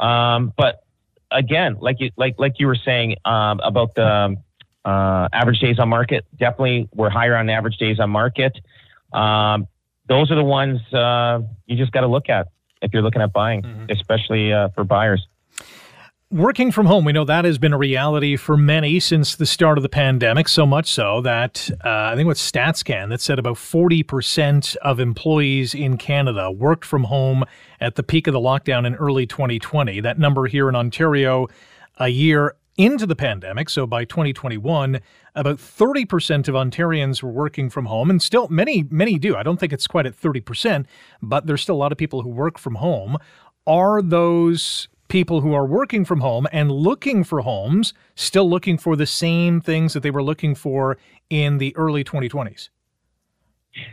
[0.00, 0.82] Um, but
[1.30, 4.36] again, like you like like you were saying um, about the um,
[4.88, 8.58] uh, average days on market, definitely we're higher on average days on market.
[9.12, 9.68] Um,
[10.08, 12.48] those are the ones uh, you just got to look at
[12.80, 13.90] if you're looking at buying, mm-hmm.
[13.90, 15.26] especially uh, for buyers.
[16.30, 19.78] Working from home, we know that has been a reality for many since the start
[19.78, 23.56] of the pandemic, so much so that uh, I think what StatsCan that said about
[23.56, 27.44] 40% of employees in Canada worked from home
[27.80, 30.00] at the peak of the lockdown in early 2020.
[30.00, 31.48] That number here in Ontario,
[31.96, 35.00] a year into the pandemic, so by 2021,
[35.34, 39.36] about 30% of Ontarians were working from home, and still many, many do.
[39.36, 40.86] I don't think it's quite at 30%,
[41.20, 43.18] but there's still a lot of people who work from home.
[43.66, 48.94] Are those people who are working from home and looking for homes still looking for
[48.94, 50.96] the same things that they were looking for
[51.28, 52.68] in the early 2020s?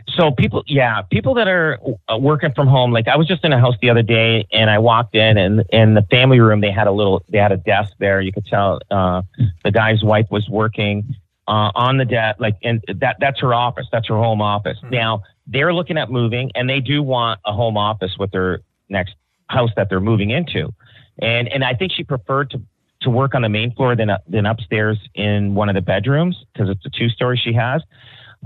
[0.08, 2.92] So people, yeah, people that are uh, working from home.
[2.92, 5.64] Like I was just in a house the other day, and I walked in, and
[5.70, 8.20] in the family room they had a little, they had a desk there.
[8.20, 9.22] You could tell uh,
[9.64, 11.16] the guy's wife was working
[11.48, 14.78] uh, on the desk, like, and that that's her office, that's her home office.
[14.78, 14.94] Mm-hmm.
[14.94, 19.14] Now they're looking at moving, and they do want a home office with their next
[19.48, 20.72] house that they're moving into
[21.18, 22.62] and and I think she preferred to
[23.02, 26.68] to work on the main floor than than upstairs in one of the bedrooms because
[26.70, 27.82] it's a two story she has.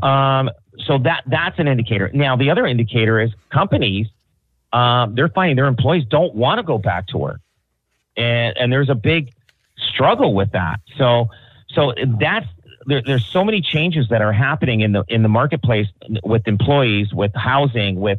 [0.02, 0.50] Um,
[0.86, 2.10] so that that's an indicator.
[2.12, 4.06] Now the other indicator is companies.
[4.72, 7.40] Um, they're finding their employees don't want to go back to work,
[8.16, 9.32] and and there's a big
[9.76, 10.80] struggle with that.
[10.96, 11.30] So
[11.74, 12.46] so that's
[12.86, 15.88] there, there's so many changes that are happening in the in the marketplace
[16.22, 18.18] with employees, with housing, with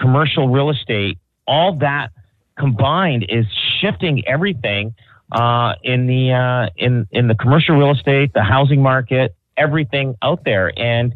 [0.00, 1.18] commercial real estate.
[1.46, 2.10] All that
[2.58, 3.46] combined is
[3.80, 4.94] shifting everything
[5.32, 10.44] uh, in the uh, in in the commercial real estate, the housing market, everything out
[10.44, 11.14] there, and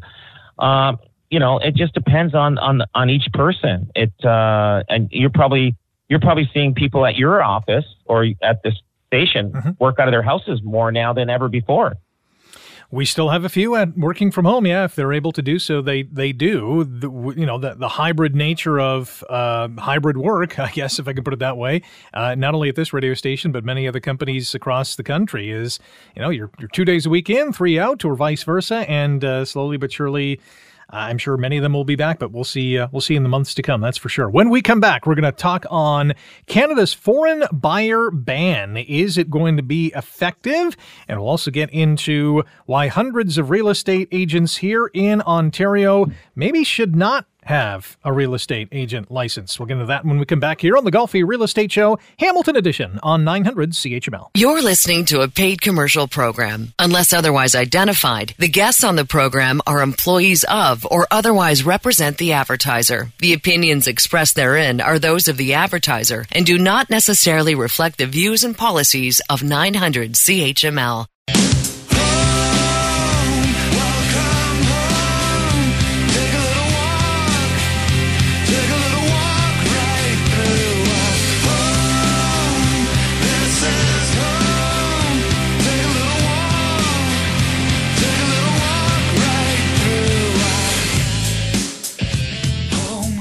[0.59, 0.99] um,
[1.31, 3.91] you know it just depends on on on each person.
[3.95, 5.77] It uh, and you're probably
[6.09, 8.75] you're probably seeing people at your office or at this
[9.07, 9.71] station mm-hmm.
[9.79, 11.97] work out of their houses more now than ever before.
[12.91, 14.67] We still have a few at working from home.
[14.67, 16.85] Yeah, if they're able to do so, they they do.
[16.85, 21.13] The, you know, the, the hybrid nature of uh, hybrid work, I guess, if I
[21.13, 21.83] can put it that way,
[22.15, 25.79] uh, not only at this radio station, but many other companies across the country is,
[26.17, 28.89] you know, you're, you're two days a week in, three out, or vice versa.
[28.91, 30.41] And uh, slowly but surely,
[30.91, 32.79] I'm sure many of them will be back, but we'll see.
[32.79, 33.83] Uh, we'll see in the months to come.
[33.83, 34.31] That's for sure.
[34.31, 36.15] When we come back, we're going to talk on
[36.47, 38.79] Canada's foreign buyer ban.
[38.79, 40.77] Is it going to be effective?
[41.07, 46.65] And we'll also get into why hundreds of real estate agents here in Ontario maybe
[46.65, 49.59] should not have a real estate agent license.
[49.59, 51.99] We'll get into that when we come back here on the Golfi Real Estate Show,
[52.19, 54.29] Hamilton Edition on 900 CHML.
[54.35, 56.75] You're listening to a paid commercial program.
[56.79, 62.35] Unless otherwise identified, the guests on the program are employees of or otherwise represent the
[62.35, 63.13] advertiser.
[63.19, 68.07] The opinions expressed therein are those of the advertiser and do not necessarily reflect the
[68.07, 71.07] views and policies of 900 CHML.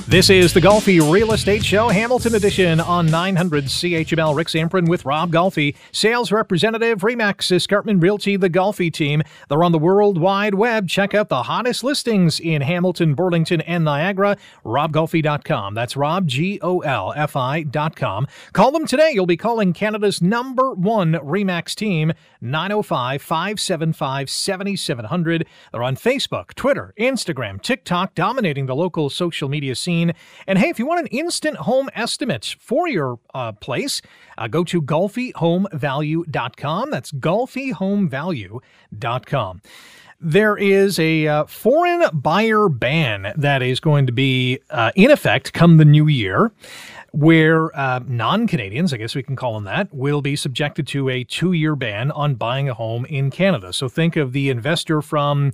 [0.10, 4.34] This is the Golfi Real Estate Show, Hamilton Edition on 900 CHML.
[4.34, 9.22] Rick Zamperin with Rob Golfi, sales representative, Remax Escarpment Realty, the Golfi team.
[9.50, 10.88] They're on the World Wide Web.
[10.88, 14.38] Check out the hottest listings in Hamilton, Burlington, and Niagara.
[14.64, 15.74] RobGolfi.com.
[15.74, 18.28] That's Rob, G O L F I.com.
[18.54, 19.12] Call them today.
[19.14, 25.46] You'll be calling Canada's number one Remax team, 905 575 7700.
[25.74, 29.97] They're on Facebook, Twitter, Instagram, TikTok, dominating the local social media scene.
[30.04, 34.02] And hey, if you want an instant home estimate for your uh, place,
[34.38, 36.92] uh, go to golfihomevalue.com.
[36.92, 39.62] That's golfihomevalue.com.
[40.20, 45.54] There is a uh, foreign buyer ban that is going to be uh, in effect
[45.54, 46.52] come the new year
[47.12, 51.10] where uh, non Canadians, I guess we can call them that, will be subjected to
[51.10, 53.74] a two year ban on buying a home in Canada.
[53.74, 55.52] So think of the investor from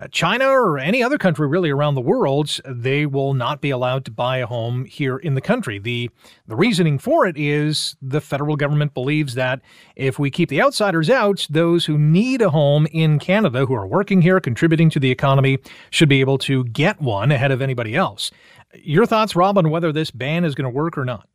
[0.00, 4.04] uh, China or any other country really around the world, they will not be allowed
[4.04, 5.78] to buy a home here in the country.
[5.78, 6.10] The
[6.48, 9.60] the reasoning for it is the federal government believes that
[9.94, 13.86] if we keep the outsiders out, those who need a home in Canada who are
[13.86, 15.58] working here, contributing to the economy,
[15.90, 18.32] should be able to get one ahead of anybody else.
[18.82, 21.28] Your thoughts, Rob, on whether this ban is going to work or not?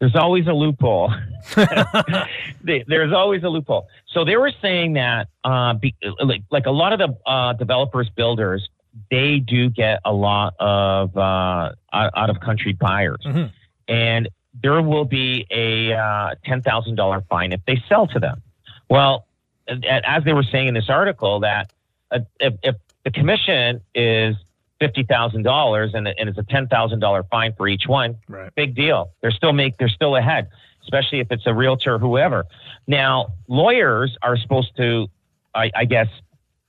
[0.00, 1.12] There's always a loophole.
[2.64, 3.88] There's always a loophole.
[4.06, 8.08] So they were saying that, uh, be, like, like a lot of the uh, developers,
[8.10, 8.68] builders,
[9.10, 13.46] they do get a lot of uh, out of country buyers, mm-hmm.
[13.86, 14.28] and
[14.62, 18.42] there will be a uh, ten thousand dollar fine if they sell to them.
[18.88, 19.26] Well,
[19.68, 21.72] as they were saying in this article, that
[22.10, 24.36] uh, if, if the commission is
[24.80, 28.16] fifty thousand dollars and and it's a ten thousand dollar fine for each one.
[28.28, 28.54] Right.
[28.54, 29.10] Big deal.
[29.20, 30.48] They're still make they're still ahead,
[30.82, 32.46] especially if it's a realtor whoever.
[32.86, 35.08] Now lawyers are supposed to,
[35.54, 36.08] I, I guess,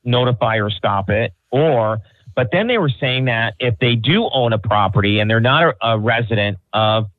[0.04, 2.00] notify or stop it, or
[2.36, 5.76] but then they were saying that if they do own a property and they're not
[5.82, 7.10] a, a resident of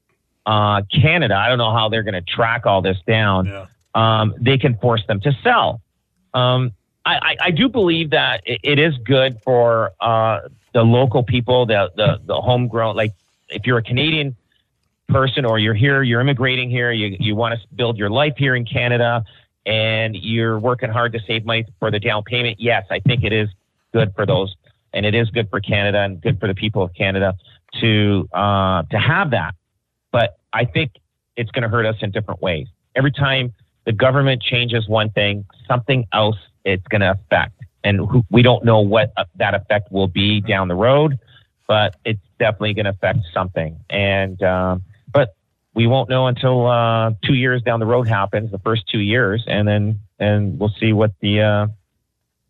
[0.47, 3.47] uh, Canada, I don't know how they're going to track all this down.
[3.47, 3.67] Yeah.
[3.95, 5.83] Um, they can force them to sell.
[6.33, 6.73] Um,
[7.07, 10.41] I, I, do believe that it is good for uh,
[10.73, 13.13] the local people, the, the, the homegrown, like
[13.49, 14.37] if you're a Canadian
[15.09, 18.55] person or you're here, you're immigrating here, you, you want to build your life here
[18.55, 19.25] in Canada
[19.67, 22.61] and you're working hard to save money for the down payment.
[22.61, 23.49] Yes, I think it is
[23.93, 24.55] good for those
[24.93, 27.37] and it is good for Canada and good for the people of Canada
[27.81, 29.55] to, uh, to have that.
[30.13, 30.93] But I think
[31.37, 32.69] it's going to hurt us in different ways.
[32.95, 38.43] Every time the government changes one thing, something else it's going to affect and we
[38.43, 41.19] don't know what uh, that effect will be down the road,
[41.67, 43.79] but it's definitely going to affect something.
[43.89, 45.35] And um, but
[45.75, 49.45] we won't know until uh, two years down the road happens, the first two years,
[49.47, 51.67] and then and we'll see what the uh,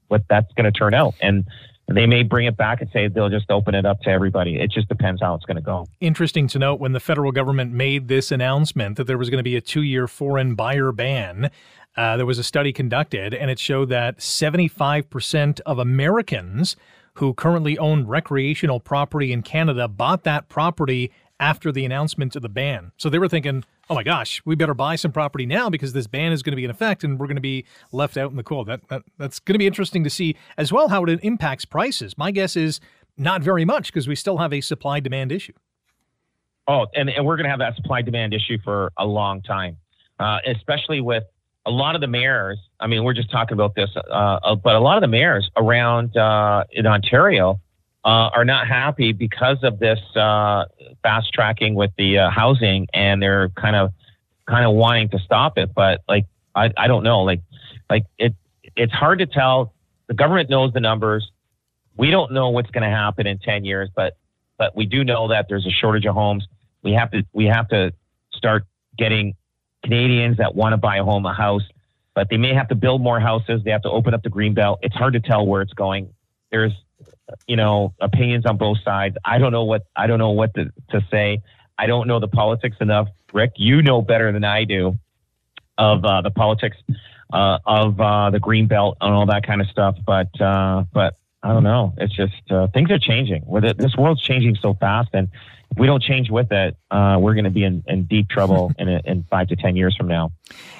[0.08, 1.14] what that's going to turn out.
[1.20, 1.46] And
[1.86, 4.60] they may bring it back and say they'll just open it up to everybody.
[4.60, 5.88] It just depends how it's going to go.
[6.00, 9.44] Interesting to note when the federal government made this announcement that there was going to
[9.44, 11.50] be a two year foreign buyer ban.
[11.96, 16.76] Uh, there was a study conducted, and it showed that 75% of Americans
[17.14, 22.48] who currently own recreational property in Canada bought that property after the announcement of the
[22.48, 22.92] ban.
[22.96, 26.07] So they were thinking, oh my gosh, we better buy some property now because this
[26.07, 28.37] ban is going to be in effect and we're going to be left out in
[28.37, 28.68] the cold.
[28.68, 32.16] That, that That's going to be interesting to see as well how it impacts prices.
[32.16, 32.79] My guess is
[33.16, 35.55] not very much because we still have a supply demand issue.
[36.68, 39.76] Oh, and, and we're going to have that supply demand issue for a long time,
[40.20, 41.24] uh, especially with
[41.66, 44.74] a lot of the mayors, I mean, we're just talking about this, uh, uh, but
[44.74, 47.60] a lot of the mayors around uh, in Ontario
[48.04, 50.64] uh, are not happy because of this uh,
[51.02, 53.92] fast tracking with the uh, housing, and they're kind of
[54.48, 55.74] kind of wanting to stop it.
[55.74, 57.42] But like, I, I don't know, like,
[57.90, 58.34] like it
[58.76, 59.74] it's hard to tell.
[60.06, 61.30] The government knows the numbers.
[61.96, 64.16] We don't know what's going to happen in ten years, but
[64.56, 66.46] but we do know that there's a shortage of homes.
[66.82, 67.92] We have to we have to
[68.32, 68.64] start
[68.96, 69.34] getting
[69.82, 71.62] Canadians that want to buy a home, a house,
[72.14, 73.62] but they may have to build more houses.
[73.64, 74.80] They have to open up the green belt.
[74.82, 76.12] It's hard to tell where it's going.
[76.50, 76.72] There's,
[77.46, 79.16] you know, opinions on both sides.
[79.24, 81.42] I don't know what I don't know what to, to say.
[81.78, 83.09] I don't know the politics enough.
[83.32, 84.98] Rick, you know better than I do
[85.78, 86.76] of uh, the politics
[87.32, 89.96] uh, of uh, the green belt and all that kind of stuff.
[90.05, 91.95] But uh, but I don't know.
[91.97, 93.45] It's just uh, things are changing.
[93.47, 95.28] With it, this world's changing so fast, and
[95.70, 98.72] if we don't change with it, uh, we're going to be in, in, deep trouble
[98.78, 100.32] in, in five to 10 years from now.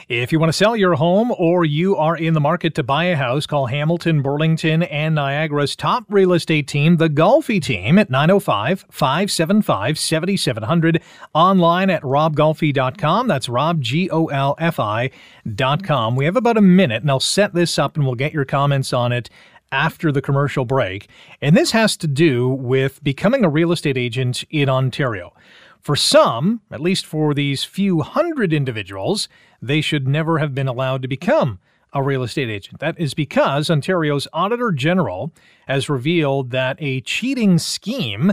[0.09, 3.05] If you want to sell your home or you are in the market to buy
[3.05, 8.11] a house, call Hamilton, Burlington, and Niagara's top real estate team, the Golfi team, at
[8.11, 11.01] 905 575 7700.
[11.35, 13.29] Online at robgolfi.com.
[13.29, 16.17] That's Rob, G O L F I.com.
[16.17, 18.93] We have about a minute, and I'll set this up and we'll get your comments
[18.93, 19.31] on it
[19.73, 21.09] after the commercial break.
[21.41, 25.33] And this has to do with becoming a real estate agent in Ontario.
[25.81, 29.29] For some, at least for these few hundred individuals,
[29.63, 31.59] they should never have been allowed to become
[31.93, 32.81] a real estate agent.
[32.81, 35.33] That is because Ontario's Auditor General
[35.67, 38.33] has revealed that a cheating scheme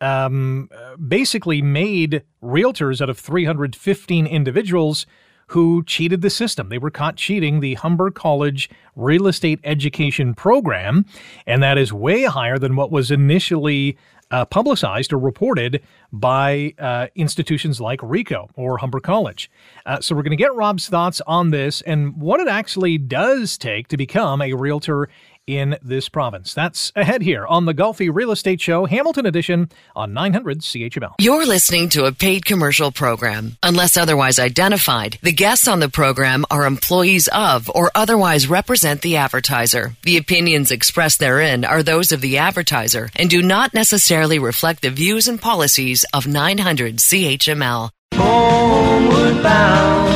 [0.00, 0.68] um,
[1.06, 5.06] basically made realtors out of 315 individuals
[5.48, 6.68] who cheated the system.
[6.68, 11.04] They were caught cheating the Humber College Real Estate Education Program,
[11.46, 13.96] and that is way higher than what was initially
[14.30, 15.82] uh, publicized or reported
[16.12, 19.50] by uh, institutions like RECO or Humber College.
[19.86, 23.58] Uh, so we're going to get Rob's thoughts on this and what it actually does
[23.58, 25.08] take to become a realtor
[25.46, 26.54] in this province.
[26.54, 31.14] That's ahead here on the Golfi Real Estate Show, Hamilton Edition on 900 CHML.
[31.18, 33.56] You're listening to a paid commercial program.
[33.62, 39.16] Unless otherwise identified, the guests on the program are employees of or otherwise represent the
[39.16, 39.96] advertiser.
[40.02, 44.90] The opinions expressed therein are those of the advertiser and do not necessarily reflect the
[44.90, 47.90] views and policies of 900 CHML.
[48.14, 50.08] Homeward bound,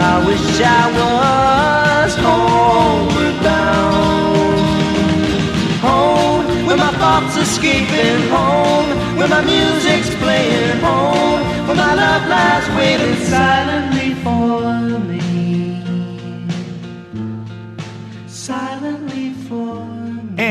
[0.00, 1.23] I wish I
[6.74, 13.14] Where my thoughts escaping home, where my music's playing home, where my love lies waiting
[13.26, 15.23] silently for me.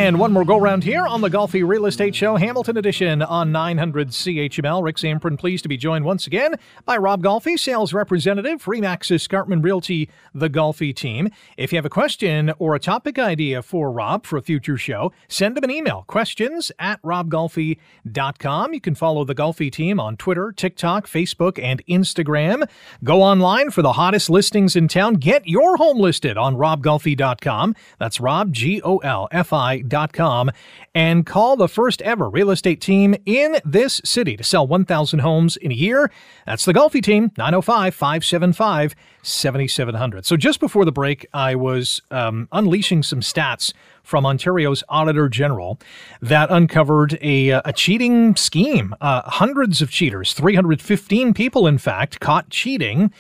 [0.04, 3.54] And one more go round here on the Golfi Real Estate Show, Hamilton Edition on
[3.54, 4.84] 900 CHML.
[4.84, 9.10] Rick Zamperin pleased to be joined once again by Rob Golfi, sales representative for Remax
[9.12, 11.30] Escarpment Realty, the Golfi team.
[11.56, 15.14] If you have a question or a topic idea for Rob for a future show,
[15.30, 18.74] send him an email, questions at robgolfi.com.
[18.74, 22.68] You can follow the Golfi team on Twitter, TikTok, Facebook, and Instagram.
[23.06, 25.14] Go online for the hottest listings in town.
[25.14, 27.74] Get your home listed on robgolfi.com.
[28.00, 29.80] That's Rob, G O L F I
[30.14, 30.52] com
[30.96, 35.58] and call the first ever real estate team in this city to sell 1,000 homes
[35.58, 36.12] in a year.
[36.46, 40.26] That's the Golfi team, 905 575 7700.
[40.26, 43.74] So just before the break, I was um, unleashing some stats
[44.04, 45.80] from Ontario's Auditor General
[46.22, 48.94] that uncovered a, a cheating scheme.
[49.00, 53.12] Uh, hundreds of cheaters, 315 people, in fact, caught cheating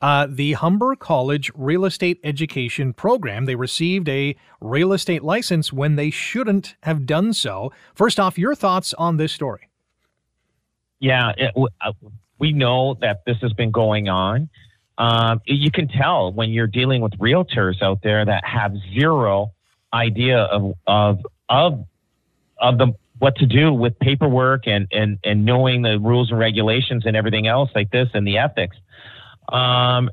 [0.00, 3.46] uh, the Humber College Real Estate Education Program.
[3.46, 7.72] They received a real estate license when they shouldn't have done so.
[7.94, 9.68] First off, your thoughts on this story?
[11.00, 11.92] Yeah, it, uh,
[12.38, 14.48] we know that this has been going on.
[14.98, 19.52] Um, you can tell when you're dealing with realtors out there that have zero
[19.92, 21.18] idea of of
[21.48, 21.84] of
[22.58, 27.04] of the what to do with paperwork and and and knowing the rules and regulations
[27.06, 28.76] and everything else like this and the ethics.
[29.52, 30.10] Um,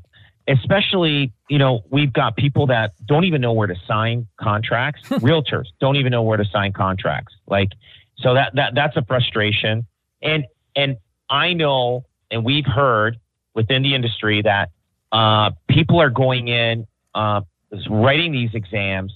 [0.48, 5.08] especially, you know, we've got people that don't even know where to sign contracts.
[5.08, 7.34] Realtors don't even know where to sign contracts.
[7.46, 7.70] Like,
[8.18, 9.86] so that that that's a frustration.
[10.22, 10.44] And
[10.76, 10.96] and
[11.30, 13.18] I know, and we've heard
[13.54, 14.70] within the industry that
[15.12, 17.42] uh, people are going in, uh,
[17.88, 19.12] writing these exams,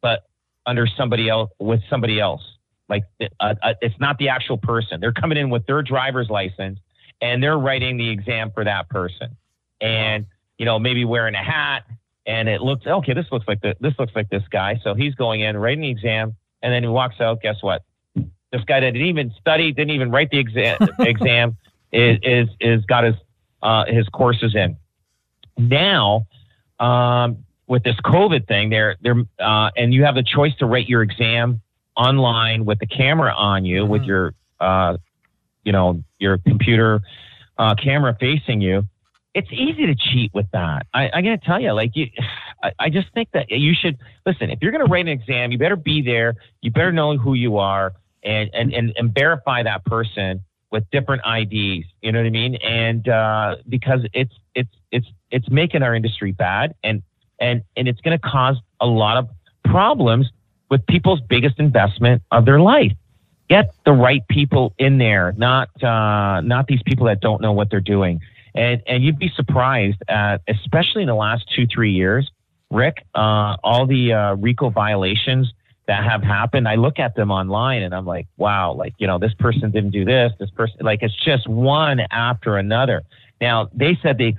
[0.00, 0.24] but
[0.66, 2.42] under somebody else with somebody else.
[2.88, 5.00] Like, uh, uh, it's not the actual person.
[5.00, 6.78] They're coming in with their driver's license,
[7.20, 9.36] and they're writing the exam for that person
[9.82, 10.24] and
[10.56, 11.84] you know maybe wearing a hat
[12.24, 14.80] and it looks okay this looks like the, this looks like this guy.
[14.82, 17.42] So he's going in writing the exam and then he walks out.
[17.42, 17.82] Guess what?
[18.14, 21.56] This guy that didn't even study didn't even write the exam exam
[21.90, 23.16] is, is is got his
[23.62, 24.76] uh, his courses in.
[25.58, 26.26] Now
[26.78, 30.88] um, with this covid thing there there uh, and you have the choice to write
[30.88, 31.60] your exam
[31.96, 33.92] online with the camera on you mm-hmm.
[33.92, 34.96] with your uh,
[35.64, 37.00] you know your computer
[37.58, 38.86] uh, camera facing you
[39.34, 40.86] it's easy to cheat with that.
[40.92, 42.08] I, I got to tell you, like you,
[42.62, 44.50] I, I just think that you should listen.
[44.50, 46.34] If you're to write an exam, you better be there.
[46.60, 51.22] You better know who you are and and and, and verify that person with different
[51.26, 51.86] IDs.
[52.00, 52.56] You know what I mean?
[52.56, 57.02] And uh, because it's it's it's it's making our industry bad, and
[57.40, 59.28] and and it's to cause a lot of
[59.64, 60.30] problems
[60.70, 62.92] with people's biggest investment of their life.
[63.48, 67.70] Get the right people in there, not uh, not these people that don't know what
[67.70, 68.20] they're doing.
[68.54, 72.30] And, and you'd be surprised at, especially in the last two, three years,
[72.70, 75.52] Rick, uh, all the uh, RECO violations
[75.86, 79.18] that have happened, I look at them online and I'm like, wow, like, you know,
[79.18, 83.02] this person didn't do this, this person, like, it's just one after another.
[83.40, 84.36] Now, they said they,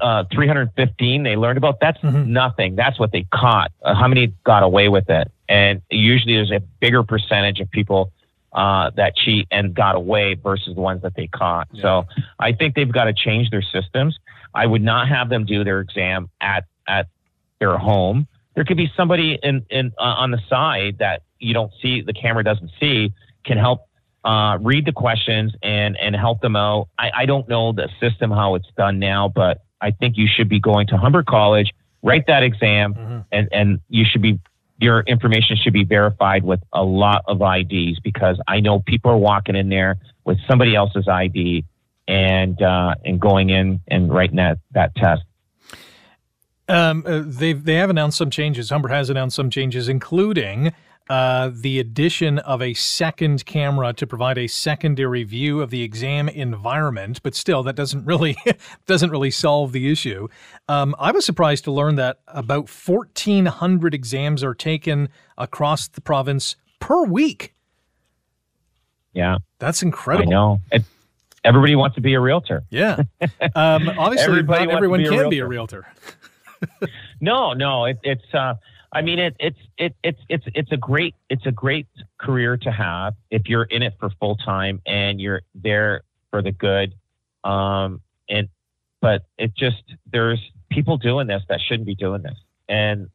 [0.00, 2.32] uh, 315 they learned about that's mm-hmm.
[2.32, 6.50] nothing that's what they caught uh, how many got away with it and usually there's
[6.50, 8.10] a bigger percentage of people
[8.52, 11.68] uh, that cheat and got away versus the ones that they caught.
[11.72, 11.82] Yeah.
[11.82, 12.04] So
[12.38, 14.18] I think they've got to change their systems.
[14.54, 17.08] I would not have them do their exam at at
[17.60, 18.26] their home.
[18.54, 22.12] there could be somebody in, in uh, on the side that you don't see, the
[22.12, 23.12] camera doesn't see,
[23.44, 23.86] can help
[24.24, 26.88] uh, read the questions and and help them out.
[26.98, 30.48] I, I don't know the system how it's done now, but I think you should
[30.48, 31.72] be going to Humber College,
[32.02, 33.18] write that exam, mm-hmm.
[33.30, 34.40] and and you should be
[34.78, 39.18] your information should be verified with a lot of IDs because I know people are
[39.18, 41.64] walking in there with somebody else's ID
[42.06, 45.22] and uh, and going in and writing that that test.
[46.68, 48.70] Um, uh, they they have announced some changes.
[48.70, 50.72] Humber has announced some changes, including
[51.08, 56.28] uh, the addition of a second camera to provide a secondary view of the exam
[56.28, 58.36] environment, but still, that doesn't really
[58.86, 60.28] doesn't really solve the issue.
[60.68, 66.56] Um, I was surprised to learn that about 1,400 exams are taken across the province
[66.80, 67.54] per week.
[69.14, 70.28] Yeah, that's incredible.
[70.28, 70.60] I know.
[71.44, 72.64] Everybody wants to be a realtor.
[72.68, 73.02] Yeah,
[73.54, 75.30] um, obviously, not everyone can realtor.
[75.30, 75.86] be a realtor.
[77.20, 78.34] no, no, it, it's.
[78.34, 78.54] Uh,
[78.92, 81.86] I mean, it, it's it, it's it's it's a great it's a great
[82.18, 86.52] career to have if you're in it for full time and you're there for the
[86.52, 86.94] good.
[87.44, 88.48] Um, and
[89.00, 93.10] but it just there's people doing this that shouldn't be doing this, and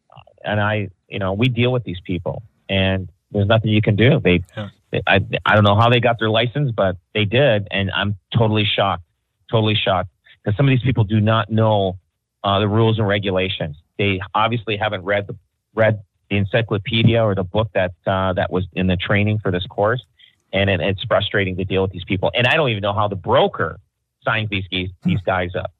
[0.45, 4.19] and I you know we deal with these people, and there's nothing you can do.
[4.19, 4.69] They, yeah.
[4.91, 8.15] they I I don't know how they got their license, but they did, and I'm
[8.37, 9.03] totally shocked,
[9.49, 10.09] totally shocked
[10.43, 11.97] because some of these people do not know
[12.43, 13.77] uh, the rules and regulations.
[13.97, 15.35] They obviously haven't read the
[15.75, 19.65] read the encyclopedia or the book that uh, that was in the training for this
[19.67, 20.03] course,
[20.51, 22.31] and it, it's frustrating to deal with these people.
[22.33, 23.79] And I don't even know how the broker
[24.23, 24.65] signs these
[25.03, 25.71] these guys up,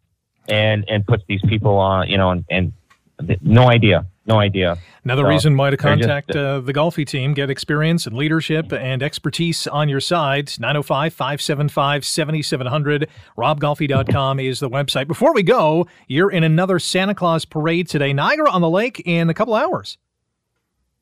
[0.48, 2.74] and and puts these people on, you know, and, and
[3.42, 4.06] no idea.
[4.26, 4.78] No idea.
[5.04, 8.72] Another so, reason why to contact just, uh, the Golfi team, get experience and leadership
[8.72, 10.54] and expertise on your side.
[10.60, 13.10] 905 575 7700.
[13.38, 15.08] RobGolfi.com is the website.
[15.08, 19.30] Before we go, you're in another Santa Claus parade today, Niagara on the Lake, in
[19.30, 19.98] a couple hours.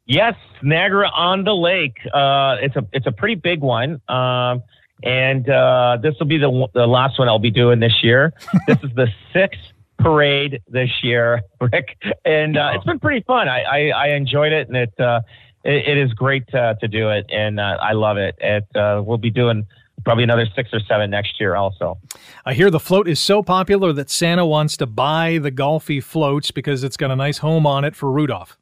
[0.06, 1.98] Yes, Niagara on the Lake.
[2.12, 4.02] Uh, it's a it's a pretty big one.
[4.10, 4.64] Um,
[5.04, 8.34] and uh, this will be the, the last one I'll be doing this year.
[8.68, 9.60] this is the sixth
[10.02, 13.48] parade this year, Rick, and uh, it's been pretty fun.
[13.48, 15.22] I, I, I enjoyed it, and it, uh,
[15.64, 18.36] it, it is great uh, to do it, and uh, I love it.
[18.40, 19.66] It uh, we'll be doing
[20.04, 21.98] probably another six or seven next year also.
[22.46, 26.52] I hear the float is so popular that Santa wants to buy the Golfi floats
[26.52, 28.58] because it's got a nice home on it for Rudolph.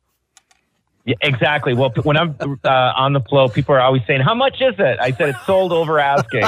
[1.10, 1.74] Yeah, exactly.
[1.74, 4.99] Well, when I'm uh, on the flow, people are always saying, "How much is it?"
[5.01, 6.47] I said, "It's sold over asking."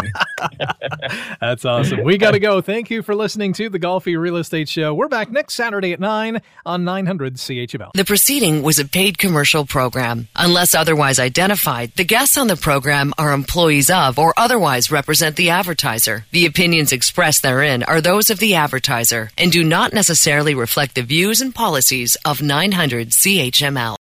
[1.41, 2.03] That's awesome.
[2.03, 2.62] We got to go.
[2.62, 4.93] Thank you for listening to the Golfi Real Estate Show.
[4.93, 7.93] We're back next Saturday at nine on 900 CHML.
[7.95, 10.28] The proceeding was a paid commercial program.
[10.36, 15.49] Unless otherwise identified, the guests on the program are employees of or otherwise represent the
[15.49, 16.26] advertiser.
[16.30, 21.01] The opinions expressed therein are those of the advertiser and do not necessarily reflect the
[21.01, 23.97] views and policies of 900 CHML.